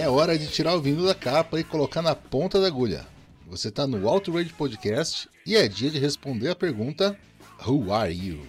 É 0.00 0.08
hora 0.08 0.38
de 0.38 0.46
tirar 0.46 0.74
o 0.74 0.80
vinil 0.80 1.04
da 1.04 1.14
capa 1.14 1.60
e 1.60 1.62
colocar 1.62 2.00
na 2.00 2.14
ponta 2.14 2.58
da 2.58 2.66
agulha. 2.66 3.06
Você 3.46 3.68
está 3.68 3.86
no 3.86 4.08
Outrage 4.08 4.50
Podcast 4.54 5.28
e 5.46 5.54
é 5.54 5.68
dia 5.68 5.90
de 5.90 5.98
responder 5.98 6.48
a 6.48 6.56
pergunta 6.56 7.18
Who 7.66 7.92
are 7.92 8.10
you? 8.10 8.40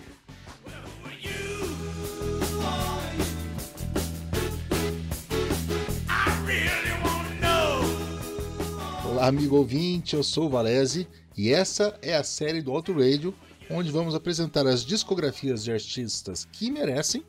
Olá, 9.04 9.28
amigo 9.28 9.58
ouvinte, 9.58 10.16
eu 10.16 10.24
sou 10.24 10.46
o 10.46 10.50
Valese 10.50 11.06
e 11.38 11.52
essa 11.52 12.00
é 12.02 12.16
a 12.16 12.24
série 12.24 12.62
do 12.62 12.72
Auto 12.72 12.94
Radio, 12.94 13.36
onde 13.70 13.92
vamos 13.92 14.16
apresentar 14.16 14.66
as 14.66 14.86
discografias 14.86 15.66
de 15.66 15.74
artistas 15.74 16.48
que 16.50 16.72
merecem, 16.72 17.26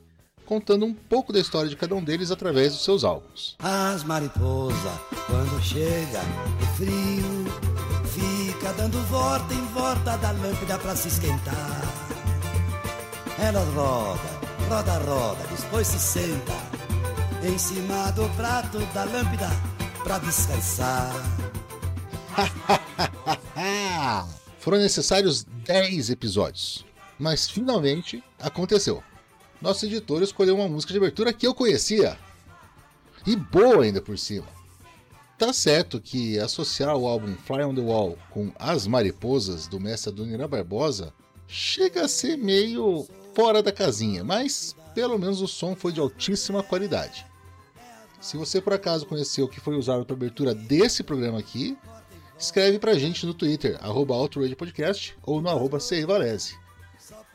contando 0.46 0.84
um 0.84 0.92
pouco 0.94 1.32
da 1.32 1.40
história 1.40 1.68
de 1.68 1.76
cada 1.76 1.94
um 1.94 2.02
deles 2.02 2.30
através 2.30 2.72
dos 2.72 2.84
seus 2.84 3.04
álbuns. 3.04 3.56
As 3.58 4.04
mariposas, 4.04 5.00
quando 5.26 5.62
chega 5.62 6.20
o 6.60 6.66
frio, 6.76 7.44
fica 8.06 8.72
dando 8.74 8.98
volta 9.08 9.52
em 9.54 9.66
volta 9.66 10.16
da 10.18 10.32
lâmpada 10.32 10.78
pra 10.78 10.96
se 10.96 11.08
esquentar. 11.08 11.82
Ela 13.38 13.64
roda, 13.74 14.20
roda, 14.68 14.98
roda, 14.98 15.44
depois 15.56 15.86
se 15.86 15.98
senta 15.98 16.52
em 17.42 17.58
cima 17.58 18.10
do 18.12 18.28
prato 18.36 18.78
da 18.94 19.04
lâmpada 19.04 19.50
pra 20.04 20.18
descansar. 20.18 21.12
Foram 24.58 24.78
necessários 24.78 25.44
10 25.44 26.10
episódios, 26.10 26.84
mas 27.18 27.50
finalmente 27.50 28.22
aconteceu. 28.38 29.02
Nosso 29.62 29.86
editor 29.86 30.22
escolheu 30.24 30.56
uma 30.56 30.66
música 30.66 30.92
de 30.92 30.98
abertura 30.98 31.32
que 31.32 31.46
eu 31.46 31.54
conhecia. 31.54 32.18
E 33.24 33.36
boa 33.36 33.84
ainda 33.84 34.02
por 34.02 34.18
cima. 34.18 34.46
Tá 35.38 35.52
certo 35.52 36.00
que 36.00 36.36
associar 36.40 36.96
o 36.96 37.06
álbum 37.06 37.36
Fly 37.36 37.62
on 37.62 37.74
the 37.74 37.80
Wall 37.80 38.18
com 38.30 38.52
As 38.58 38.88
Mariposas 38.88 39.68
do 39.68 39.78
mestre 39.78 40.10
Adoniran 40.10 40.48
Barbosa 40.48 41.14
chega 41.46 42.04
a 42.04 42.08
ser 42.08 42.36
meio 42.36 43.06
fora 43.34 43.62
da 43.62 43.70
casinha, 43.70 44.24
mas 44.24 44.74
pelo 44.96 45.16
menos 45.16 45.40
o 45.40 45.46
som 45.46 45.76
foi 45.76 45.92
de 45.92 46.00
altíssima 46.00 46.62
qualidade. 46.64 47.24
Se 48.20 48.36
você 48.36 48.60
por 48.60 48.72
acaso 48.72 49.06
conheceu 49.06 49.44
o 49.44 49.48
que 49.48 49.60
foi 49.60 49.76
usado 49.76 50.04
para 50.04 50.16
abertura 50.16 50.54
desse 50.54 51.04
programa 51.04 51.38
aqui, 51.38 51.78
escreve 52.36 52.80
pra 52.80 52.94
gente 52.94 53.24
no 53.24 53.34
Twitter, 53.34 53.78
arroba 53.80 54.14
Podcast 54.56 55.16
ou 55.22 55.40
no 55.40 55.48
arroba. 55.48 55.78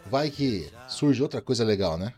Vai 0.09 0.31
que 0.31 0.71
surge 0.87 1.21
outra 1.21 1.41
coisa 1.41 1.65
legal, 1.65 1.97
né? 1.97 2.13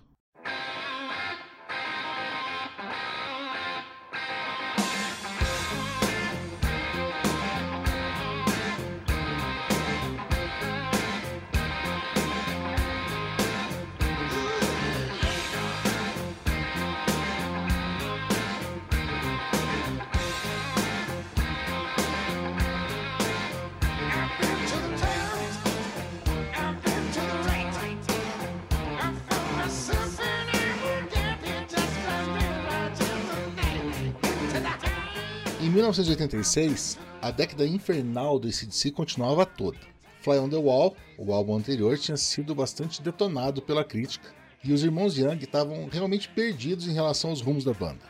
1986, 35.90 37.00
a 37.20 37.32
década 37.32 37.66
infernal 37.66 38.38
do 38.38 38.48
ACDC 38.48 38.92
continuava 38.92 39.44
toda. 39.46 39.80
Fly 40.22 40.38
on 40.38 40.50
the 40.50 40.58
Wall, 40.58 40.96
o 41.18 41.34
álbum 41.34 41.56
anterior, 41.56 41.98
tinha 41.98 42.16
sido 42.16 42.54
bastante 42.54 43.02
detonado 43.02 43.62
pela 43.62 43.84
crítica, 43.84 44.30
e 44.64 44.72
os 44.72 44.84
irmãos 44.84 45.18
Young 45.18 45.40
estavam 45.42 45.88
realmente 45.88 46.30
perdidos 46.30 46.88
em 46.88 46.94
relação 46.94 47.32
aos 47.32 47.42
rumos 47.42 47.64
da 47.64 47.74
banda. 47.74 48.02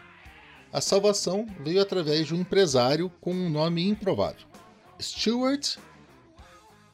A 0.73 0.81
salvação 0.81 1.47
veio 1.61 1.81
através 1.81 2.27
de 2.27 2.35
um 2.35 2.41
empresário 2.41 3.09
com 3.21 3.31
um 3.31 3.49
nome 3.49 3.87
improvável: 3.87 4.45
Stuart 4.99 5.77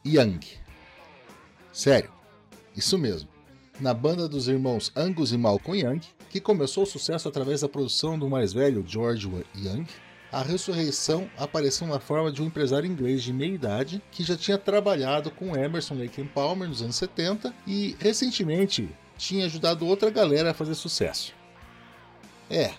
Young. 0.05 0.39
Sério, 1.73 2.11
isso 2.75 2.97
mesmo. 2.97 3.29
Na 3.79 3.93
banda 3.93 4.29
dos 4.29 4.47
irmãos 4.47 4.91
Angus 4.95 5.31
e 5.31 5.37
Malcolm 5.37 5.79
Young, 5.81 6.01
que 6.29 6.39
começou 6.39 6.83
o 6.83 6.87
sucesso 6.87 7.27
através 7.27 7.61
da 7.61 7.69
produção 7.69 8.19
do 8.19 8.29
mais 8.29 8.53
velho 8.53 8.85
George 8.87 9.27
Young, 9.55 9.87
a 10.35 10.41
ressurreição 10.41 11.29
apareceu 11.37 11.87
na 11.87 11.97
forma 11.97 12.29
de 12.29 12.41
um 12.41 12.47
empresário 12.47 12.91
inglês 12.91 13.23
de 13.23 13.31
meia 13.31 13.53
idade 13.53 14.03
que 14.11 14.21
já 14.21 14.35
tinha 14.35 14.57
trabalhado 14.57 15.31
com 15.31 15.55
Emerson 15.55 15.93
Lake 15.93 16.21
Palmer 16.25 16.67
nos 16.67 16.81
anos 16.81 16.97
70 16.97 17.55
e 17.65 17.95
recentemente 18.01 18.89
tinha 19.17 19.45
ajudado 19.45 19.87
outra 19.87 20.09
galera 20.09 20.51
a 20.51 20.53
fazer 20.53 20.75
sucesso. 20.75 21.33
É. 22.49 22.73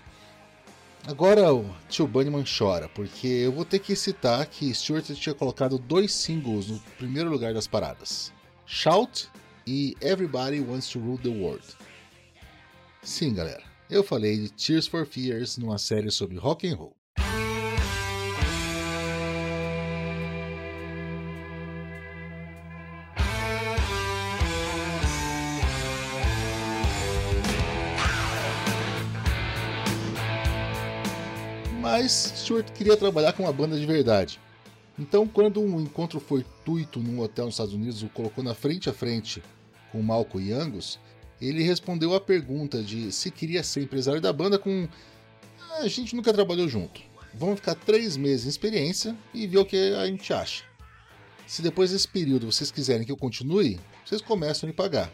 Agora 1.06 1.50
o 1.54 1.74
tio 1.88 2.06
Bunnyman 2.06 2.44
chora, 2.44 2.90
porque 2.90 3.26
eu 3.26 3.52
vou 3.52 3.64
ter 3.64 3.78
que 3.78 3.96
citar 3.96 4.44
que 4.44 4.74
Stuart 4.74 5.06
tinha 5.14 5.34
colocado 5.34 5.78
dois 5.78 6.12
singles 6.12 6.66
no 6.66 6.78
primeiro 6.98 7.30
lugar 7.30 7.54
das 7.54 7.66
paradas: 7.66 8.34
Shout 8.66 9.30
e 9.66 9.96
Everybody 10.02 10.60
Wants 10.60 10.90
to 10.90 10.98
Rule 10.98 11.16
the 11.22 11.30
World. 11.30 11.66
Sim, 13.02 13.32
galera, 13.32 13.62
eu 13.88 14.04
falei 14.04 14.36
de 14.40 14.52
Tears 14.52 14.86
for 14.86 15.06
Fears 15.06 15.56
numa 15.56 15.78
série 15.78 16.10
sobre 16.10 16.36
rock 16.36 16.68
and 16.68 16.76
roll. 16.76 16.95
Mas 31.98 32.34
Stuart 32.36 32.72
queria 32.72 32.94
trabalhar 32.94 33.32
com 33.32 33.44
uma 33.44 33.52
banda 33.52 33.78
de 33.78 33.86
verdade. 33.86 34.38
Então, 34.98 35.26
quando 35.26 35.62
um 35.62 35.80
encontro 35.80 36.20
fortuito 36.20 37.00
num 37.00 37.20
hotel 37.20 37.46
nos 37.46 37.54
Estados 37.54 37.72
Unidos 37.72 38.02
o 38.02 38.08
colocou 38.10 38.44
na 38.44 38.54
frente 38.54 38.90
a 38.90 38.92
frente 38.92 39.42
com 39.90 40.02
Malcolm 40.02 40.46
e 40.46 40.52
Angus, 40.52 40.98
ele 41.40 41.62
respondeu 41.62 42.14
à 42.14 42.20
pergunta 42.20 42.82
de 42.82 43.10
se 43.10 43.30
queria 43.30 43.62
ser 43.62 43.80
empresário 43.80 44.20
da 44.20 44.30
banda 44.30 44.58
com 44.58 44.86
ah, 45.70 45.78
a 45.78 45.88
gente 45.88 46.14
nunca 46.14 46.34
trabalhou 46.34 46.68
junto. 46.68 47.00
Vamos 47.32 47.60
ficar 47.60 47.74
três 47.74 48.14
meses 48.14 48.44
em 48.44 48.50
experiência 48.50 49.16
e 49.32 49.46
ver 49.46 49.58
o 49.58 49.64
que 49.64 49.94
a 49.94 50.06
gente 50.06 50.30
acha. 50.34 50.64
Se 51.46 51.62
depois 51.62 51.92
desse 51.92 52.08
período 52.08 52.52
vocês 52.52 52.70
quiserem 52.70 53.06
que 53.06 53.12
eu 53.12 53.16
continue, 53.16 53.80
vocês 54.04 54.20
começam 54.20 54.66
a 54.66 54.70
me 54.70 54.76
pagar. 54.76 55.10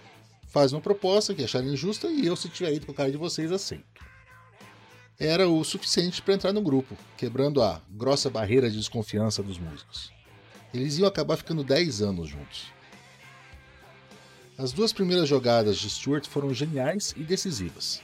Faz 0.49 0.73
uma 0.73 0.81
proposta 0.81 1.33
que 1.33 1.45
acharem 1.45 1.77
justa 1.77 2.09
e 2.09 2.27
eu, 2.27 2.35
se 2.35 2.49
tiver 2.49 2.75
ido 2.75 2.87
com 2.87 2.93
a 2.93 2.97
cara 2.97 3.11
de 3.13 3.17
vocês, 3.17 3.53
aceito 3.53 4.12
era 5.25 5.49
o 5.49 5.63
suficiente 5.63 6.21
para 6.21 6.35
entrar 6.35 6.53
no 6.53 6.61
grupo, 6.61 6.97
quebrando 7.17 7.63
a 7.63 7.81
grossa 7.89 8.29
barreira 8.29 8.69
de 8.69 8.77
desconfiança 8.77 9.41
dos 9.41 9.57
músicos. 9.57 10.11
Eles 10.75 10.99
iam 10.99 11.07
acabar 11.07 11.37
ficando 11.37 11.63
10 11.63 12.03
anos 12.03 12.29
juntos. 12.29 12.73
As 14.59 14.73
duas 14.73 14.93
primeiras 14.93 15.29
jogadas 15.29 15.79
de 15.79 15.89
Stuart 15.89 16.27
foram 16.27 16.53
geniais 16.53 17.15
e 17.17 17.23
decisivas. 17.23 18.03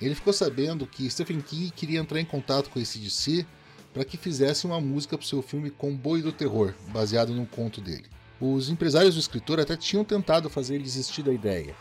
Ele 0.00 0.14
ficou 0.14 0.32
sabendo 0.32 0.86
que 0.86 1.10
Stephen 1.10 1.40
King 1.40 1.72
queria 1.72 1.98
entrar 1.98 2.20
em 2.20 2.24
contato 2.24 2.70
com 2.70 2.78
esse 2.78 3.00
DC 3.00 3.44
para 3.92 4.04
que 4.04 4.16
fizesse 4.16 4.64
uma 4.64 4.80
música 4.80 5.18
para 5.18 5.24
o 5.24 5.28
seu 5.28 5.42
filme 5.42 5.70
Comboio 5.70 6.22
do 6.22 6.32
Terror, 6.32 6.72
baseado 6.90 7.34
num 7.34 7.46
conto 7.46 7.80
dele. 7.80 8.06
Os 8.40 8.68
empresários 8.68 9.14
do 9.14 9.20
escritor 9.20 9.58
até 9.58 9.76
tinham 9.76 10.04
tentado 10.04 10.48
fazer 10.48 10.76
ele 10.76 10.84
desistir 10.84 11.24
da 11.24 11.32
ideia, 11.32 11.74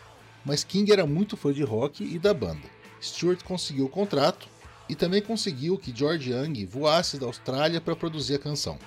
mas 0.43 0.63
King 0.63 0.91
era 0.91 1.05
muito 1.05 1.37
fã 1.37 1.53
de 1.53 1.61
rock 1.61 2.03
e 2.03 2.17
da 2.17 2.33
banda. 2.33 2.67
Stewart 2.99 3.43
conseguiu 3.43 3.85
o 3.85 3.89
contrato 3.89 4.47
e 4.87 4.95
também 4.95 5.21
conseguiu 5.21 5.77
que 5.77 5.95
George 5.95 6.31
Young 6.31 6.65
voasse 6.65 7.17
da 7.17 7.25
Austrália 7.25 7.79
para 7.79 7.95
produzir 7.95 8.35
a 8.35 8.39
canção. 8.39 8.77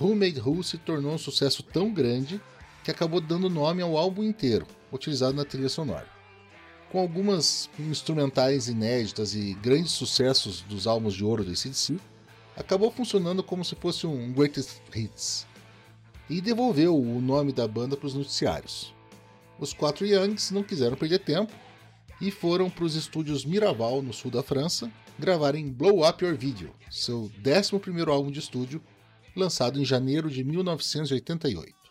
Who 0.00 0.14
Made 0.14 0.40
Who 0.40 0.62
se 0.62 0.76
tornou 0.76 1.14
um 1.14 1.18
sucesso 1.18 1.62
tão 1.62 1.92
grande 1.92 2.40
que 2.84 2.90
acabou 2.90 3.20
dando 3.20 3.48
nome 3.48 3.82
ao 3.82 3.96
álbum 3.96 4.22
inteiro, 4.22 4.66
utilizado 4.92 5.34
na 5.34 5.44
trilha 5.44 5.68
sonora. 5.68 6.06
Com 6.90 7.00
algumas 7.00 7.68
instrumentais 7.78 8.68
inéditas 8.68 9.34
e 9.34 9.54
grandes 9.54 9.92
sucessos 9.92 10.60
dos 10.62 10.86
álbuns 10.86 11.14
de 11.14 11.24
ouro 11.24 11.42
do 11.42 11.50
ACDC, 11.50 11.98
acabou 12.56 12.90
funcionando 12.90 13.42
como 13.42 13.64
se 13.64 13.74
fosse 13.74 14.06
um 14.06 14.32
Greatest 14.32 14.80
Hits, 14.94 15.46
e 16.28 16.40
devolveu 16.40 16.96
o 16.96 17.20
nome 17.20 17.52
da 17.52 17.66
banda 17.66 17.96
para 17.96 18.06
os 18.06 18.14
noticiários. 18.14 18.94
Os 19.58 19.72
quatro 19.72 20.06
Youngs 20.06 20.52
não 20.52 20.62
quiseram 20.62 20.96
perder 20.96 21.20
tempo 21.20 21.52
e 22.20 22.30
foram 22.30 22.70
para 22.70 22.84
os 22.84 22.94
estúdios 22.94 23.44
Miraval, 23.44 24.02
no 24.02 24.12
sul 24.12 24.30
da 24.30 24.42
França, 24.42 24.90
gravarem 25.18 25.70
Blow 25.70 26.08
Up 26.08 26.24
Your 26.24 26.36
Video, 26.36 26.72
seu 26.90 27.30
11 27.44 28.10
álbum 28.10 28.30
de 28.30 28.38
estúdio, 28.38 28.82
lançado 29.34 29.80
em 29.80 29.84
janeiro 29.84 30.30
de 30.30 30.42
1988. 30.42 31.85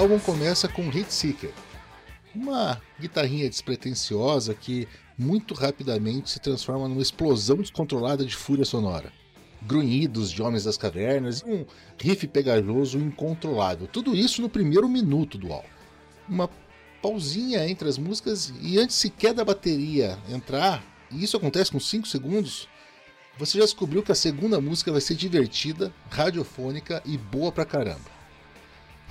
Álbum 0.00 0.18
começa 0.18 0.66
com 0.66 0.88
Hit 0.88 1.12
Seeker, 1.12 1.52
uma 2.34 2.80
guitarrinha 2.98 3.46
despretensiosa 3.50 4.54
que 4.54 4.88
muito 5.18 5.52
rapidamente 5.52 6.30
se 6.30 6.40
transforma 6.40 6.88
numa 6.88 7.02
explosão 7.02 7.58
descontrolada 7.58 8.24
de 8.24 8.34
fúria 8.34 8.64
sonora. 8.64 9.12
Grunhidos 9.60 10.32
de 10.32 10.42
Homens 10.42 10.64
das 10.64 10.78
Cavernas 10.78 11.40
e 11.40 11.44
um 11.44 11.66
riff 12.00 12.26
pegajoso 12.28 12.98
incontrolável. 12.98 13.86
Tudo 13.86 14.16
isso 14.16 14.40
no 14.40 14.48
primeiro 14.48 14.88
minuto 14.88 15.36
do 15.36 15.52
álbum. 15.52 15.68
Uma 16.26 16.48
pausinha 17.02 17.68
entre 17.68 17.86
as 17.86 17.98
músicas 17.98 18.54
e 18.62 18.78
antes 18.78 18.96
sequer 18.96 19.34
da 19.34 19.44
bateria 19.44 20.18
entrar, 20.30 20.82
e 21.10 21.22
isso 21.22 21.36
acontece 21.36 21.70
com 21.70 21.78
5 21.78 22.08
segundos, 22.08 22.66
você 23.38 23.58
já 23.58 23.64
descobriu 23.64 24.02
que 24.02 24.12
a 24.12 24.14
segunda 24.14 24.62
música 24.62 24.90
vai 24.90 25.02
ser 25.02 25.14
divertida, 25.14 25.92
radiofônica 26.08 27.02
e 27.04 27.18
boa 27.18 27.52
pra 27.52 27.66
caramba. 27.66 28.19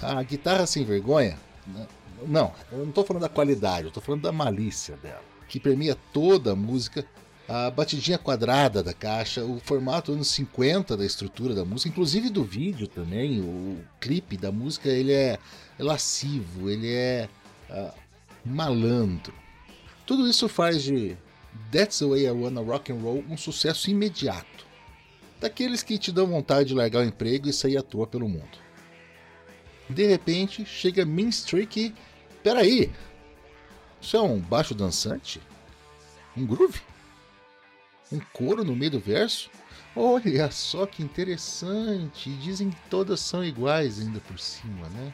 A 0.02 0.24
guitarra 0.24 0.66
sem 0.66 0.84
vergonha, 0.84 1.38
né? 1.68 1.88
não, 2.28 2.54
eu 2.72 2.86
não 2.86 2.92
tô 2.92 3.04
falando 3.04 3.22
da 3.22 3.30
qualidade, 3.30 3.86
eu 3.86 3.92
tô 3.92 4.02
falando 4.02 4.22
da 4.22 4.32
malícia 4.32 4.96
dela, 4.98 5.22
que 5.48 5.60
permeia 5.60 5.98
toda 6.14 6.54
a 6.54 6.56
música, 6.56 7.06
a 7.48 7.70
batidinha 7.70 8.18
quadrada 8.18 8.84
da 8.84 8.94
caixa, 8.94 9.44
o 9.44 9.60
formato 9.60 10.12
anos 10.12 10.30
50 10.30 10.96
da 10.96 11.06
estrutura 11.06 11.54
da 11.54 11.66
música, 11.66 11.90
inclusive 11.90 12.30
do 12.30 12.44
vídeo 12.44 12.88
também, 12.88 13.42
o 13.42 13.80
clipe 14.00 14.38
da 14.38 14.52
música, 14.52 14.90
ele 14.90 15.12
é, 15.12 15.38
é 15.78 15.84
lascivo, 15.84 16.70
ele 16.70 16.94
é 16.94 17.28
uh, 17.70 17.92
malandro. 18.46 19.34
Tudo 20.06 20.28
isso 20.28 20.48
faz 20.48 20.84
de 20.84 21.18
That's 21.72 22.00
the 22.00 22.06
Way 22.06 22.26
I 22.26 22.32
Wanna 22.32 22.62
Rock 22.62 22.92
and 22.92 23.02
Roll 23.02 23.24
um 23.30 23.38
sucesso 23.38 23.90
imediato. 23.90 24.68
Daqueles 25.40 25.82
que 25.82 25.98
te 25.98 26.12
dão 26.12 26.28
vontade 26.28 26.70
de 26.70 26.76
largar 26.76 27.00
o 27.00 27.08
emprego 27.08 27.48
e 27.48 27.54
sair 27.54 27.78
à 27.78 27.82
toa 27.82 28.06
pelo 28.06 28.28
mundo. 28.28 28.69
De 29.90 30.06
repente, 30.06 30.66
chega 30.66 31.06
Mean 31.06 31.30
Streak 31.30 31.80
e... 31.80 31.96
Peraí! 32.44 32.92
Isso 34.00 34.16
é 34.16 34.22
um 34.22 34.40
baixo 34.40 34.74
dançante? 34.76 35.42
Um 36.38 36.46
groove? 36.46 36.82
Um 38.12 38.20
coro 38.32 38.64
no 38.64 38.76
meio 38.76 38.92
do 38.92 39.00
verso? 39.00 39.50
Olha 39.96 40.50
só 40.52 40.86
que 40.86 41.04
interessante! 41.04 42.30
Dizem 42.36 42.70
que 42.70 42.82
todas 42.90 43.20
são 43.20 43.44
iguais 43.44 44.00
ainda 44.00 44.20
por 44.20 44.40
cima, 44.40 44.88
né? 44.90 45.14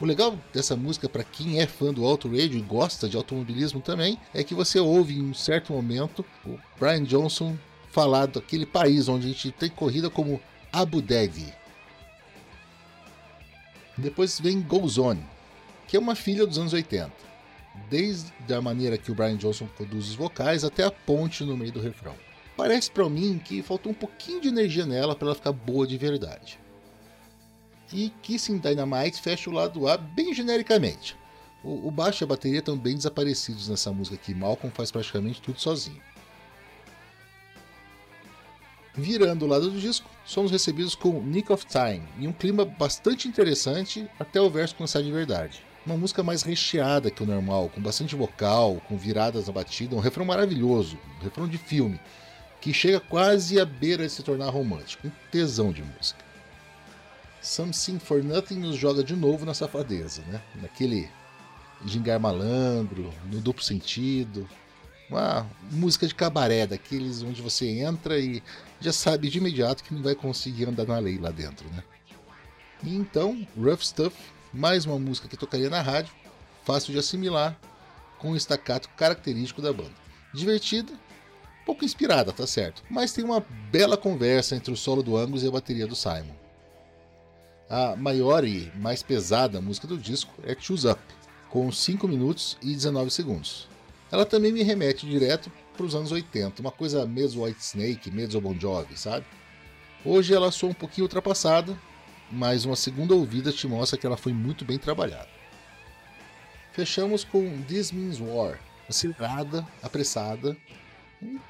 O 0.00 0.04
legal 0.04 0.38
dessa 0.52 0.76
música, 0.76 1.08
para 1.08 1.24
quem 1.24 1.60
é 1.60 1.66
fã 1.66 1.92
do 1.92 2.04
Auto 2.04 2.28
Radio 2.28 2.58
e 2.58 2.62
gosta 2.62 3.08
de 3.08 3.16
automobilismo 3.16 3.80
também, 3.80 4.18
é 4.34 4.44
que 4.44 4.54
você 4.54 4.78
ouve 4.78 5.16
em 5.16 5.22
um 5.22 5.32
certo 5.32 5.72
momento 5.72 6.24
o 6.44 6.58
Brian 6.78 7.04
Johnson 7.04 7.56
falar 7.90 8.26
daquele 8.26 8.66
país 8.66 9.08
onde 9.08 9.26
a 9.26 9.28
gente 9.30 9.50
tem 9.52 9.70
corrida 9.70 10.10
como 10.10 10.40
Abu 10.70 11.00
Dhabi. 11.00 11.54
Depois 13.96 14.40
vem 14.40 14.60
Goes 14.60 14.98
On, 14.98 15.16
que 15.88 15.96
é 15.96 16.00
uma 16.00 16.14
filha 16.14 16.46
dos 16.46 16.58
anos 16.58 16.72
80. 16.72 17.12
Desde 17.90 18.32
a 18.54 18.60
maneira 18.60 18.98
que 18.98 19.10
o 19.10 19.14
Brian 19.14 19.36
Johnson 19.36 19.66
produz 19.76 20.08
os 20.08 20.14
vocais 20.14 20.64
até 20.64 20.84
a 20.84 20.90
ponte 20.90 21.44
no 21.44 21.56
meio 21.56 21.72
do 21.72 21.80
refrão. 21.80 22.14
Parece 22.56 22.90
para 22.90 23.08
mim 23.08 23.40
que 23.42 23.62
faltou 23.62 23.92
um 23.92 23.94
pouquinho 23.94 24.40
de 24.40 24.48
energia 24.48 24.86
nela 24.86 25.14
para 25.14 25.28
ela 25.28 25.34
ficar 25.34 25.52
boa 25.52 25.86
de 25.86 25.98
verdade 25.98 26.58
e 27.92 28.10
Kissing 28.22 28.58
Dynamite 28.58 29.20
fecha 29.20 29.50
o 29.50 29.52
lado 29.52 29.88
A 29.88 29.96
bem 29.96 30.34
genericamente. 30.34 31.16
O, 31.62 31.90
baixo 31.90 32.22
e 32.22 32.24
a 32.24 32.28
bateria 32.28 32.60
estão 32.60 32.78
bem 32.78 32.94
desaparecidos 32.94 33.68
nessa 33.68 33.92
música 33.92 34.14
aqui, 34.14 34.32
Malcolm 34.32 34.72
faz 34.72 34.92
praticamente 34.92 35.42
tudo 35.42 35.60
sozinho. 35.60 36.00
Virando 38.96 39.44
o 39.44 39.48
lado 39.48 39.70
do 39.70 39.78
disco, 39.78 40.08
somos 40.24 40.50
recebidos 40.50 40.94
com 40.94 41.20
Nick 41.20 41.52
of 41.52 41.66
Time, 41.66 42.02
em 42.18 42.26
um 42.26 42.32
clima 42.32 42.64
bastante 42.64 43.28
interessante 43.28 44.08
até 44.18 44.40
o 44.40 44.48
verso 44.48 44.74
começar 44.74 45.02
de 45.02 45.12
verdade. 45.12 45.62
Uma 45.84 45.98
música 45.98 46.22
mais 46.22 46.42
recheada 46.42 47.10
que 47.10 47.22
o 47.22 47.26
normal, 47.26 47.68
com 47.68 47.80
bastante 47.80 48.16
vocal, 48.16 48.80
com 48.88 48.96
viradas 48.96 49.48
na 49.48 49.52
batida, 49.52 49.94
um 49.94 50.00
refrão 50.00 50.24
maravilhoso, 50.24 50.98
um 51.20 51.24
refrão 51.24 51.46
de 51.46 51.58
filme, 51.58 52.00
que 52.58 52.72
chega 52.72 52.98
quase 52.98 53.60
à 53.60 53.66
beira 53.66 54.06
de 54.06 54.12
se 54.12 54.22
tornar 54.22 54.48
romântico, 54.48 55.06
um 55.06 55.12
tesão 55.30 55.72
de 55.72 55.82
música. 55.82 56.24
Something 57.42 57.98
for 57.98 58.24
Nothing 58.24 58.60
nos 58.60 58.76
joga 58.76 59.04
de 59.04 59.14
novo 59.14 59.44
na 59.44 59.52
safadeza, 59.52 60.22
né? 60.28 60.40
Naquele 60.60 61.08
gingar 61.84 62.18
malandro, 62.18 63.12
no 63.30 63.40
duplo 63.40 63.62
sentido. 63.62 64.48
Uma 65.08 65.48
música 65.70 66.06
de 66.06 66.14
cabaré, 66.14 66.66
daqueles 66.66 67.22
onde 67.22 67.40
você 67.40 67.66
entra 67.66 68.18
e 68.18 68.42
já 68.80 68.92
sabe 68.92 69.30
de 69.30 69.38
imediato 69.38 69.84
que 69.84 69.94
não 69.94 70.02
vai 70.02 70.14
conseguir 70.14 70.66
andar 70.66 70.86
na 70.86 70.98
lei 70.98 71.18
lá 71.18 71.30
dentro, 71.30 71.68
né? 71.70 71.82
E 72.82 72.94
então, 72.94 73.46
Rough 73.56 73.82
Stuff, 73.82 74.16
mais 74.52 74.84
uma 74.84 74.98
música 74.98 75.28
que 75.28 75.36
tocaria 75.36 75.70
na 75.70 75.80
rádio, 75.80 76.12
fácil 76.64 76.92
de 76.92 76.98
assimilar, 76.98 77.56
com 78.18 78.32
o 78.32 78.36
estacato 78.36 78.88
característico 78.90 79.62
da 79.62 79.72
banda. 79.72 79.94
Divertida, 80.34 80.92
pouco 81.64 81.84
inspirada, 81.84 82.32
tá 82.32 82.46
certo, 82.46 82.82
mas 82.90 83.12
tem 83.12 83.24
uma 83.24 83.44
bela 83.70 83.96
conversa 83.96 84.56
entre 84.56 84.72
o 84.72 84.76
solo 84.76 85.02
do 85.02 85.16
Angus 85.16 85.42
e 85.42 85.48
a 85.48 85.52
bateria 85.52 85.86
do 85.86 85.94
Simon. 85.94 86.34
A 87.68 87.96
maior 87.96 88.44
e 88.44 88.70
mais 88.76 89.02
pesada 89.02 89.60
música 89.60 89.86
do 89.86 89.98
disco 89.98 90.32
é 90.44 90.56
Choose 90.58 90.88
Up, 90.88 91.00
com 91.48 91.70
5 91.70 92.06
minutos 92.06 92.56
e 92.60 92.72
19 92.72 93.10
segundos. 93.10 93.68
Ela 94.10 94.24
também 94.24 94.52
me 94.52 94.62
remete 94.62 95.06
direto 95.06 95.50
para 95.76 95.84
os 95.84 95.94
anos 95.94 96.12
80, 96.12 96.60
uma 96.60 96.70
coisa 96.70 97.06
mesmo 97.06 97.44
White 97.44 97.60
Snake, 97.60 98.10
mesmo 98.10 98.40
Bon 98.40 98.58
Jovi, 98.58 98.96
sabe? 98.96 99.26
Hoje 100.04 100.32
ela 100.32 100.52
soa 100.52 100.70
um 100.70 100.74
pouquinho 100.74 101.04
ultrapassada, 101.04 101.76
mas 102.30 102.64
uma 102.64 102.76
segunda 102.76 103.14
ouvida 103.14 103.52
te 103.52 103.66
mostra 103.66 103.98
que 103.98 104.06
ela 104.06 104.16
foi 104.16 104.32
muito 104.32 104.64
bem 104.64 104.78
trabalhada. 104.78 105.28
Fechamos 106.72 107.24
com 107.24 107.62
This 107.62 107.90
Means 107.90 108.20
War, 108.20 108.60
acelerada, 108.88 109.66
apressada, 109.82 110.56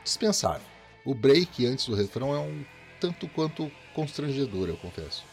dispensável. 0.03 0.67
O 1.05 1.15
break 1.15 1.67
antes 1.67 1.87
do 1.87 1.95
refrão 1.95 2.35
é 2.35 2.39
um 2.39 2.65
tanto 3.01 3.29
quanto 3.29 3.71
constrangedor, 3.95 4.69
eu 4.69 4.77
confesso. 4.77 5.25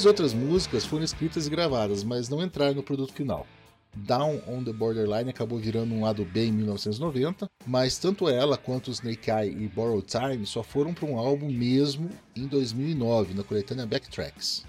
Três 0.00 0.06
outras 0.06 0.32
músicas 0.32 0.86
foram 0.86 1.04
escritas 1.04 1.46
e 1.46 1.50
gravadas, 1.50 2.02
mas 2.02 2.26
não 2.26 2.42
entraram 2.42 2.72
no 2.72 2.82
produto 2.82 3.12
final. 3.12 3.46
Down 3.94 4.40
on 4.48 4.64
the 4.64 4.72
Borderline 4.72 5.28
acabou 5.28 5.58
virando 5.58 5.94
um 5.94 6.00
lado 6.00 6.24
B 6.24 6.46
em 6.46 6.52
1990, 6.52 7.46
mas 7.66 7.98
tanto 7.98 8.26
ela 8.26 8.56
quanto 8.56 8.90
Snake 8.90 9.30
Eye 9.30 9.50
e 9.50 9.68
Borrowed 9.68 10.06
Time 10.06 10.46
só 10.46 10.62
foram 10.62 10.94
para 10.94 11.04
um 11.04 11.18
álbum 11.18 11.52
mesmo 11.52 12.08
em 12.34 12.46
2009, 12.46 13.34
na 13.34 13.44
coletânea 13.44 13.84
Backtracks. 13.84 14.64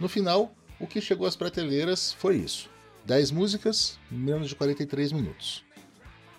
No 0.00 0.08
final, 0.08 0.50
o 0.80 0.86
que 0.86 0.98
chegou 0.98 1.26
às 1.26 1.36
prateleiras 1.36 2.14
foi 2.14 2.36
isso: 2.38 2.70
10 3.04 3.32
músicas, 3.32 3.98
menos 4.10 4.48
de 4.48 4.54
43 4.54 5.12
minutos. 5.12 5.62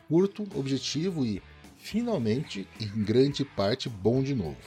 Curto, 0.07 0.47
objetivo 0.55 1.23
e, 1.23 1.43
finalmente, 1.77 2.67
em 2.81 3.03
grande 3.03 3.45
parte, 3.45 3.87
bom 3.87 4.23
de 4.23 4.33
novo. 4.33 4.57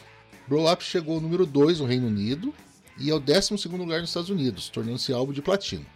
Blow 0.47 0.73
Up 0.73 0.85
chegou 0.85 1.17
ao 1.17 1.21
número 1.21 1.45
2 1.45 1.81
no 1.81 1.87
Reino 1.87 2.07
Unido 2.07 2.55
e 2.99 3.11
é 3.11 3.15
o 3.15 3.21
12 3.21 3.69
lugar 3.69 4.01
nos 4.01 4.11
Estados 4.11 4.31
Unidos, 4.31 4.69
tornando-se 4.69 5.13
álbum 5.13 5.33
de 5.33 5.43
platino. 5.43 5.87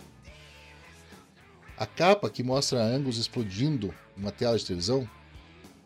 A 1.76 1.87
capa 1.87 2.30
que 2.30 2.42
mostra 2.42 2.82
Angus 2.82 3.18
explodindo 3.18 3.92
uma 4.16 4.30
tela 4.30 4.56
de 4.56 4.64
televisão, 4.64 5.09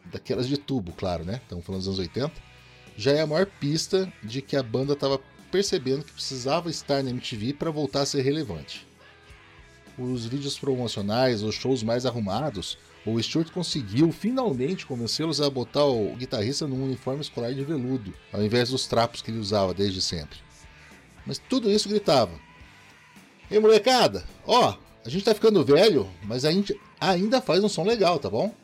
daquelas 0.04 0.46
de 0.46 0.56
tubo, 0.56 0.92
claro, 0.92 1.24
né? 1.24 1.40
Estamos 1.42 1.64
falando 1.64 1.80
dos 1.80 1.88
anos 1.88 1.98
80, 2.00 2.32
já 2.96 3.12
é 3.12 3.20
a 3.20 3.26
maior 3.26 3.46
pista 3.46 4.12
de 4.22 4.42
que 4.42 4.56
a 4.56 4.62
banda 4.62 4.92
estava 4.92 5.20
percebendo 5.50 6.04
que 6.04 6.12
precisava 6.12 6.68
estar 6.68 7.02
na 7.02 7.10
MTV 7.10 7.54
para 7.54 7.70
voltar 7.70 8.02
a 8.02 8.06
ser 8.06 8.22
relevante. 8.22 8.86
Os 9.98 10.26
vídeos 10.26 10.58
promocionais, 10.58 11.42
os 11.42 11.54
shows 11.54 11.82
mais 11.82 12.04
arrumados, 12.04 12.78
o 13.06 13.22
Stuart 13.22 13.50
conseguiu 13.50 14.12
finalmente 14.12 14.84
convencê-los 14.84 15.40
a 15.40 15.48
botar 15.48 15.84
o 15.84 16.14
guitarrista 16.16 16.66
num 16.66 16.84
uniforme 16.84 17.20
escolar 17.20 17.54
de 17.54 17.64
veludo, 17.64 18.12
ao 18.32 18.42
invés 18.42 18.70
dos 18.70 18.86
trapos 18.86 19.22
que 19.22 19.30
ele 19.30 19.38
usava 19.38 19.72
desde 19.72 20.02
sempre. 20.02 20.45
Mas 21.26 21.38
tudo 21.38 21.70
isso 21.70 21.88
gritava. 21.88 22.32
Ei, 23.50 23.58
molecada, 23.58 24.24
ó, 24.46 24.76
a 25.04 25.08
gente 25.08 25.24
tá 25.24 25.34
ficando 25.34 25.64
velho, 25.64 26.08
mas 26.22 26.44
a 26.44 26.52
gente 26.52 26.78
ainda 27.00 27.40
faz 27.40 27.62
um 27.62 27.68
som 27.68 27.84
legal, 27.84 28.18
tá 28.18 28.30
bom? 28.30 28.54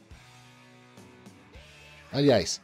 Aliás, 2.12 2.61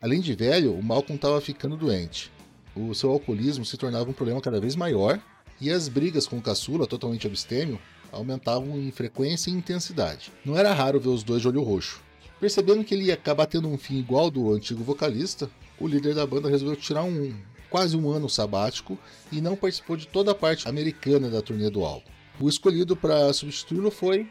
Além 0.00 0.20
de 0.20 0.34
velho, 0.34 0.74
o 0.74 0.82
Malcolm 0.82 1.16
estava 1.16 1.40
ficando 1.40 1.76
doente. 1.76 2.30
O 2.76 2.94
seu 2.94 3.10
alcoolismo 3.10 3.64
se 3.64 3.78
tornava 3.78 4.10
um 4.10 4.12
problema 4.12 4.40
cada 4.40 4.60
vez 4.60 4.76
maior 4.76 5.18
e 5.60 5.70
as 5.70 5.88
brigas 5.88 6.26
com 6.26 6.36
o 6.36 6.42
caçula, 6.42 6.86
totalmente 6.86 7.26
abstêmio, 7.26 7.80
aumentavam 8.12 8.78
em 8.78 8.90
frequência 8.90 9.50
e 9.50 9.54
intensidade. 9.54 10.30
Não 10.44 10.56
era 10.56 10.74
raro 10.74 11.00
ver 11.00 11.08
os 11.08 11.22
dois 11.22 11.40
de 11.40 11.48
olho 11.48 11.62
roxo. 11.62 12.02
Percebendo 12.38 12.84
que 12.84 12.94
ele 12.94 13.06
ia 13.06 13.14
acabar 13.14 13.46
tendo 13.46 13.66
um 13.66 13.78
fim 13.78 13.96
igual 13.96 14.30
do 14.30 14.52
antigo 14.52 14.84
vocalista, 14.84 15.50
o 15.80 15.88
líder 15.88 16.14
da 16.14 16.26
banda 16.26 16.50
resolveu 16.50 16.76
tirar 16.76 17.02
um 17.02 17.34
quase 17.76 17.94
um 17.94 18.10
ano 18.10 18.26
sabático 18.26 18.98
e 19.30 19.38
não 19.38 19.54
participou 19.54 19.98
de 19.98 20.06
toda 20.06 20.30
a 20.30 20.34
parte 20.34 20.66
americana 20.66 21.28
da 21.28 21.42
turnê 21.42 21.68
do 21.68 21.84
álbum. 21.84 22.08
O 22.40 22.48
escolhido 22.48 22.96
para 22.96 23.30
substituí-lo 23.34 23.90
foi. 23.90 24.26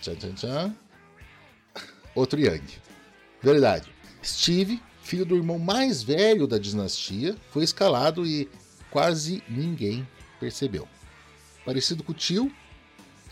Tchan, 0.00 0.14
tchan, 0.14 0.32
tchan. 0.32 0.76
Outro 2.14 2.40
Young. 2.40 2.64
Verdade. 3.42 3.90
Steve, 4.24 4.82
filho 5.02 5.26
do 5.26 5.36
irmão 5.36 5.58
mais 5.58 6.02
velho 6.02 6.46
da 6.46 6.56
dinastia, 6.56 7.36
foi 7.50 7.62
escalado 7.62 8.24
e 8.24 8.48
quase 8.90 9.42
ninguém 9.46 10.08
percebeu. 10.40 10.88
Parecido 11.62 12.02
com 12.02 12.12
o 12.12 12.14
tio, 12.14 12.50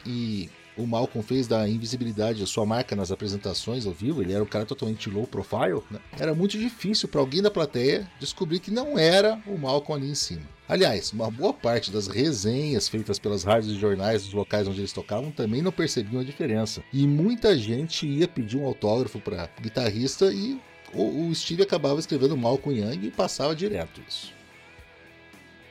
e 0.05 0.51
o 0.79 0.87
Malcolm 0.87 1.27
fez 1.27 1.47
da 1.47 1.69
invisibilidade 1.69 2.43
a 2.43 2.47
sua 2.47 2.65
marca 2.65 2.95
nas 2.95 3.11
apresentações 3.11 3.85
ao 3.85 3.93
vivo, 3.93 4.23
ele 4.23 4.33
era 4.33 4.43
um 4.43 4.47
cara 4.47 4.65
totalmente 4.65 5.11
low 5.11 5.27
profile, 5.27 5.83
né? 5.91 5.99
era 6.19 6.35
muito 6.35 6.57
difícil 6.57 7.09
para 7.09 7.21
alguém 7.21 7.43
da 7.43 7.51
plateia 7.51 8.09
descobrir 8.21 8.61
que 8.61 8.71
não 8.71 8.99
era 8.99 9.43
o 9.47 9.59
Malcolm 9.59 10.03
ali 10.03 10.13
em 10.13 10.15
cima. 10.15 10.43
Aliás, 10.69 11.13
uma 11.13 11.31
boa 11.31 11.53
parte 11.53 11.91
das 11.91 12.07
resenhas 12.07 12.89
feitas 12.89 13.19
pelas 13.19 13.43
rádios 13.43 13.73
e 13.73 13.81
jornais 13.81 14.23
dos 14.23 14.35
locais 14.35 14.69
onde 14.69 14.81
eles 14.81 14.93
tocavam 14.93 15.31
também 15.31 15.63
não 15.63 15.73
percebiam 15.73 16.21
a 16.21 16.25
diferença. 16.25 16.83
E 16.93 17.07
muita 17.07 17.57
gente 17.57 18.07
ia 18.07 18.29
pedir 18.29 18.59
um 18.59 18.67
autógrafo 18.67 19.19
para 19.19 19.49
guitarrista 19.61 20.31
e 20.31 20.61
o, 20.93 21.35
Steve 21.35 21.63
acabava 21.63 21.99
escrevendo 21.99 22.37
Malcolm 22.37 22.79
Young 22.79 23.07
e 23.07 23.11
passava 23.11 23.57
direto 23.57 24.03
isso. 24.07 24.33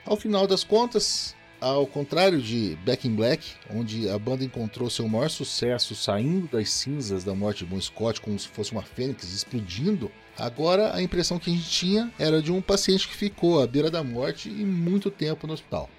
Ao 0.03 0.15
final 0.15 0.47
das 0.47 0.63
contas, 0.63 1.35
ao 1.59 1.87
contrário 1.87 2.41
de 2.41 2.77
Back 2.85 3.07
in 3.07 3.15
Black, 3.15 3.53
onde 3.73 4.09
a 4.09 4.17
banda 4.17 4.43
encontrou 4.43 4.89
seu 4.89 5.07
maior 5.07 5.29
sucesso 5.29 5.95
saindo 5.95 6.47
das 6.47 6.69
cinzas 6.69 7.23
da 7.23 7.33
morte 7.33 7.65
de 7.65 7.71
Bon 7.71 7.81
Scott 7.81 8.21
como 8.21 8.37
se 8.37 8.47
fosse 8.47 8.71
uma 8.71 8.83
fênix 8.83 9.33
explodindo, 9.33 10.11
agora 10.37 10.95
a 10.95 11.01
impressão 11.01 11.39
que 11.39 11.49
a 11.49 11.53
gente 11.53 11.69
tinha 11.69 12.11
era 12.19 12.41
de 12.41 12.51
um 12.51 12.61
paciente 12.61 13.07
que 13.07 13.15
ficou 13.15 13.61
à 13.61 13.67
beira 13.67 13.89
da 13.89 14.03
morte 14.03 14.49
e 14.49 14.63
muito 14.63 15.09
tempo 15.09 15.47
no 15.47 15.53
hospital. 15.53 15.89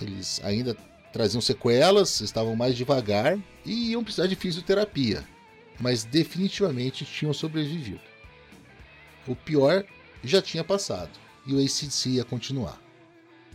Eles 0.00 0.40
ainda 0.44 0.76
traziam 1.12 1.40
sequelas, 1.40 2.20
estavam 2.20 2.54
mais 2.54 2.76
devagar 2.76 3.38
e 3.64 3.92
iam 3.92 4.04
precisar 4.04 4.26
de 4.26 4.36
fisioterapia, 4.36 5.24
mas 5.80 6.04
definitivamente 6.04 7.06
tinham 7.06 7.32
sobrevivido. 7.32 8.00
O 9.26 9.34
pior 9.34 9.84
já 10.22 10.42
tinha 10.42 10.62
passado 10.62 11.10
e 11.46 11.54
o 11.54 11.58
ACDC 11.58 12.10
ia 12.10 12.24
continuar 12.24 12.85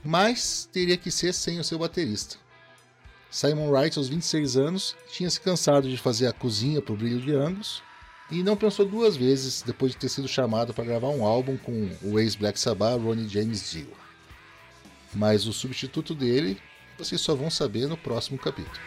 mas 0.03 0.67
teria 0.72 0.98
que 0.98 1.12
ser 1.12 1.34
sem 1.34 1.60
o 1.60 1.63
seu 1.63 1.77
baterista. 1.79 2.38
Simon 3.29 3.70
Wright, 3.70 3.98
aos 3.98 4.10
26 4.10 4.58
anos, 4.58 4.96
tinha 5.12 5.29
se 5.29 5.39
cansado 5.39 5.89
de 5.89 5.98
fazer 5.98 6.27
a 6.27 6.34
cozinha 6.34 6.81
para 6.81 6.93
o 6.93 6.98
brilho 6.98 7.22
de 7.22 7.34
Angus 7.34 7.81
e 8.29 8.43
não 8.43 8.58
pensou 8.58 8.86
duas 8.86 9.15
vezes 9.15 9.62
depois 9.62 9.91
de 9.91 9.98
ter 9.98 10.10
sido 10.10 10.27
chamado 10.27 10.74
para 10.74 10.84
gravar 10.84 11.10
um 11.10 11.25
álbum 11.25 11.58
com 11.58 11.89
o 12.01 12.20
ex-Black 12.20 12.60
Sabbath 12.60 13.01
Ronnie 13.01 13.29
James 13.29 13.72
Dio. 13.72 13.93
Mas 15.13 15.46
o 15.46 15.53
substituto 15.53 16.13
dele 16.13 16.58
vocês 16.98 17.22
só 17.22 17.36
vão 17.36 17.50
saber 17.50 17.88
no 17.88 17.98
próximo 17.98 18.38
capítulo. 18.38 18.79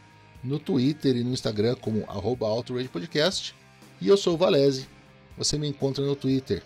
no 0.41 0.57
Twitter 0.57 1.17
e 1.17 1.23
no 1.23 1.33
Instagram 1.33 1.75
como 1.75 2.05
arroba 2.07 2.47
Podcast. 2.89 3.53
E 3.99 4.07
eu 4.07 4.15
sou 4.15 4.35
o 4.35 4.37
Valese. 4.37 4.87
Você 5.37 5.57
me 5.57 5.67
encontra 5.67 6.05
no 6.05 6.15
Twitter, 6.15 6.63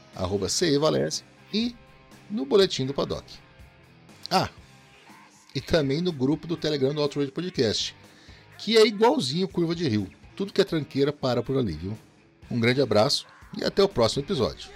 CEValese, 0.48 1.24
e 1.52 1.76
no 2.30 2.46
Boletim 2.46 2.86
do 2.86 2.94
Paddock. 2.94 3.26
Ah, 4.30 4.52
e 5.56 5.62
também 5.62 6.02
no 6.02 6.12
grupo 6.12 6.46
do 6.46 6.56
Telegram 6.56 6.94
do 6.94 7.02
Auto 7.02 7.18
Radio 7.18 7.34
Podcast, 7.34 7.96
que 8.60 8.78
é 8.78 8.86
igualzinho 8.86 9.48
Curva 9.48 9.74
de 9.74 9.90
Rio. 9.90 10.08
Tudo 10.36 10.54
que 10.54 10.62
é 10.62 10.64
tranqueira 10.64 11.12
para 11.12 11.42
por 11.42 11.58
ali, 11.58 11.74
viu? 11.74 11.98
Um 12.52 12.60
grande 12.60 12.80
abraço 12.80 13.26
e 13.58 13.64
até 13.64 13.82
o 13.82 13.90
próximo 13.90 14.24
episódio. 14.24 14.70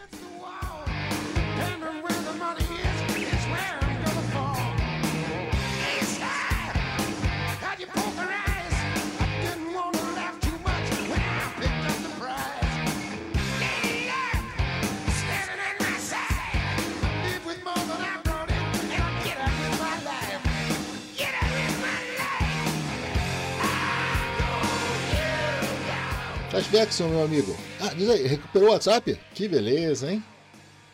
Flashbackson, 26.72 27.10
meu 27.10 27.24
amigo. 27.24 27.56
Ah, 27.82 27.94
diz 27.94 28.10
aí, 28.10 28.26
recuperou 28.26 28.70
o 28.70 28.72
WhatsApp? 28.72 29.20
Que 29.34 29.48
beleza, 29.48 30.10
hein? 30.10 30.24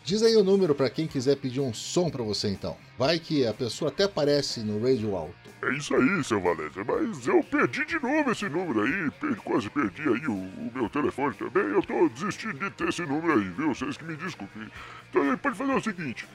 Diz 0.04 0.22
aí 0.24 0.34
o 0.36 0.42
número 0.42 0.74
para 0.74 0.90
quem 0.90 1.06
quiser 1.06 1.36
pedir 1.36 1.60
um 1.60 1.72
som 1.72 2.10
para 2.10 2.22
você 2.22 2.48
então. 2.48 2.76
Vai 2.98 3.20
que 3.20 3.46
a 3.46 3.54
pessoa 3.54 3.88
até 3.88 4.04
aparece 4.04 4.60
no 4.60 4.82
radio 4.82 5.14
alto. 5.14 5.34
É 5.62 5.72
isso 5.76 5.94
aí, 5.94 6.24
seu 6.24 6.40
Valéria, 6.40 6.84
mas 6.84 7.26
eu 7.26 7.42
perdi 7.44 7.84
de 7.84 8.00
novo 8.00 8.32
esse 8.32 8.48
número 8.48 8.82
aí, 8.82 9.10
perdi, 9.20 9.36
quase 9.36 9.70
perdi 9.70 10.02
aí 10.02 10.26
o, 10.26 10.32
o, 10.32 10.70
meu 10.74 10.88
telefone 10.88 11.34
também. 11.34 11.64
Eu 11.64 11.82
tô 11.82 12.08
desistindo 12.08 12.58
de 12.58 12.70
ter 12.70 12.88
esse 12.88 13.02
número 13.02 13.38
aí, 13.38 13.48
viu? 13.50 13.72
Vocês 13.72 13.96
que 13.96 14.04
me 14.04 14.16
desculpem. 14.16 14.68
Então 15.10 15.38
pode 15.38 15.56
fazer 15.56 15.74
o 15.74 15.80
seguinte: 15.80 16.26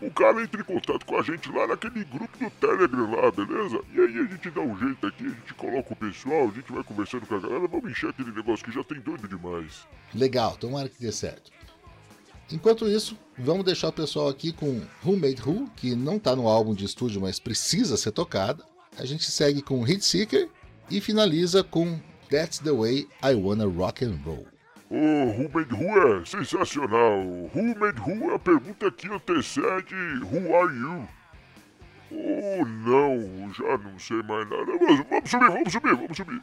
o 0.00 0.10
cara 0.10 0.42
entra 0.42 0.60
em 0.60 0.64
contato 0.64 1.04
com 1.04 1.16
a 1.16 1.22
gente 1.22 1.50
lá 1.50 1.66
naquele 1.66 2.04
grupo 2.04 2.38
do 2.38 2.50
Telegram 2.50 3.10
lá, 3.10 3.30
beleza? 3.30 3.80
E 3.92 4.00
aí 4.00 4.18
a 4.18 4.24
gente 4.24 4.50
dá 4.50 4.60
um 4.60 4.78
jeito 4.78 5.06
aqui, 5.06 5.24
a 5.24 5.28
gente 5.28 5.54
coloca 5.54 5.92
o 5.92 5.96
pessoal, 5.96 6.48
a 6.48 6.52
gente 6.52 6.72
vai 6.72 6.84
conversando 6.84 7.26
com 7.26 7.34
a 7.34 7.40
galera, 7.40 7.66
vamos 7.66 7.90
encher 7.90 8.10
aquele 8.10 8.30
negócio 8.30 8.64
que 8.64 8.72
já 8.72 8.84
tem 8.84 9.00
doido 9.00 9.26
demais. 9.26 9.86
Legal, 10.14 10.56
tomara 10.56 10.88
que 10.88 11.00
dê 11.00 11.10
certo. 11.10 11.50
Enquanto 12.50 12.88
isso, 12.88 13.16
vamos 13.36 13.64
deixar 13.64 13.88
o 13.88 13.92
pessoal 13.92 14.28
aqui 14.28 14.52
com 14.52 14.80
Who 15.04 15.18
Made 15.18 15.42
Who, 15.44 15.68
que 15.76 15.94
não 15.94 16.18
tá 16.18 16.34
no 16.34 16.48
álbum 16.48 16.74
de 16.74 16.84
estúdio, 16.84 17.20
mas 17.20 17.38
precisa 17.38 17.96
ser 17.96 18.12
tocada. 18.12 18.64
A 18.96 19.04
gente 19.04 19.30
segue 19.30 19.60
com 19.60 19.82
Hit 19.82 20.04
Seeker 20.04 20.48
e 20.90 21.00
finaliza 21.00 21.62
com 21.62 22.00
That's 22.30 22.58
the 22.58 22.72
Way 22.72 23.06
I 23.22 23.34
Wanna 23.34 23.66
Rock 23.66 24.04
and 24.04 24.18
Roll. 24.24 24.46
O 24.90 25.50
Made 25.52 25.74
Who 25.74 25.98
é 25.98 26.24
sensacional. 26.24 27.20
Who 27.54 28.30
é 28.30 28.34
a 28.34 28.38
pergunta 28.38 28.90
que 28.90 29.06
antecede 29.08 29.94
Who 30.22 30.56
Are 30.56 30.74
You? 30.74 31.08
Oh, 32.10 32.64
não, 32.64 33.52
já 33.52 33.76
não 33.76 33.98
sei 33.98 34.22
mais 34.22 34.48
nada. 34.48 34.64
Mas 34.80 35.06
vamos 35.08 35.30
subir, 35.30 35.50
vamos 35.50 35.72
subir, 35.72 35.94
vamos 35.94 36.16
subir. 36.16 36.42